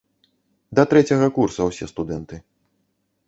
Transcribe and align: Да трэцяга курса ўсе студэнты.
Да 0.77 0.85
трэцяга 0.93 1.27
курса 1.37 1.61
ўсе 1.71 1.85
студэнты. 1.93 2.39